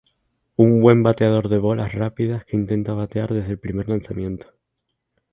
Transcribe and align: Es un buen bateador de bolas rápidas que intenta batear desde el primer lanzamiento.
Es 0.03 0.09
un 0.57 0.81
buen 0.81 1.03
bateador 1.03 1.47
de 1.47 1.59
bolas 1.59 1.93
rápidas 1.93 2.43
que 2.45 2.57
intenta 2.57 2.93
batear 2.93 3.31
desde 3.31 3.51
el 3.51 3.59
primer 3.59 3.87
lanzamiento. 3.87 4.47